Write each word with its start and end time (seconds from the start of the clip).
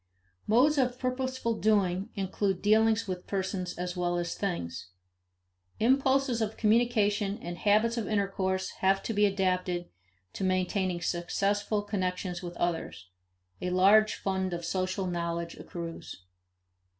Modes 0.47 0.79
of 0.79 0.97
purposeful 0.97 1.59
doing 1.59 2.09
include 2.15 2.63
dealings 2.63 3.07
with 3.07 3.27
persons 3.27 3.77
as 3.77 3.95
well 3.95 4.17
as 4.17 4.33
things. 4.33 4.87
Impulses 5.79 6.41
of 6.41 6.57
communication 6.57 7.37
and 7.37 7.55
habits 7.55 7.97
of 7.97 8.07
intercourse 8.07 8.71
have 8.81 9.03
to 9.03 9.13
be 9.13 9.27
adapted 9.27 9.89
to 10.33 10.43
maintaining 10.43 11.01
successful 11.01 11.83
connections 11.83 12.41
with 12.41 12.57
others; 12.57 13.09
a 13.61 13.69
large 13.69 14.15
fund 14.15 14.53
of 14.53 14.65
social 14.65 15.05
knowledge 15.05 15.55
accrues. 15.59 16.23